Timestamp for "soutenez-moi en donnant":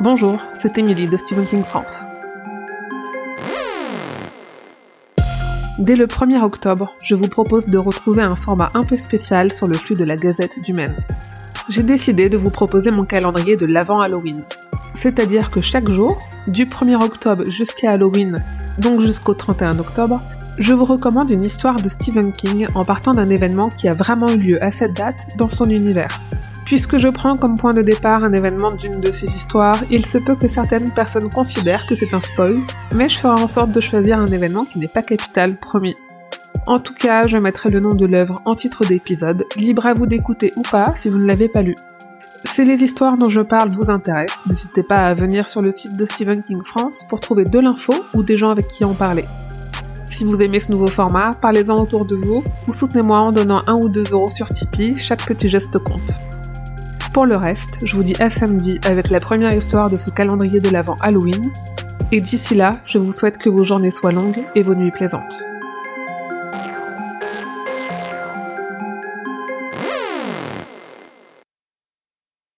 52.72-53.60